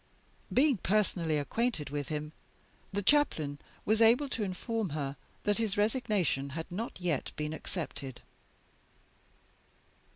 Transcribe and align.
Being 0.51 0.77
personally 0.77 1.37
acquainted 1.37 1.91
with 1.91 2.07
him, 2.09 2.31
the 2.91 3.03
Chaplain 3.03 3.59
was 3.85 4.01
able 4.01 4.29
to 4.29 4.41
inform 4.41 4.89
her 4.97 5.15
that 5.43 5.59
his 5.59 5.77
resignation 5.77 6.49
had 6.57 6.65
not 6.71 6.99
yet 6.99 7.31
been 7.35 7.53
accepted. 7.53 8.21